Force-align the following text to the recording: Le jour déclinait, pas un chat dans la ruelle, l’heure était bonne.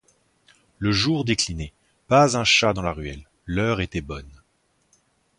Le 0.79 0.91
jour 0.91 1.25
déclinait, 1.25 1.73
pas 2.07 2.35
un 2.35 2.43
chat 2.43 2.73
dans 2.73 2.81
la 2.81 2.91
ruelle, 2.91 3.29
l’heure 3.45 3.81
était 3.81 4.01
bonne. 4.01 4.31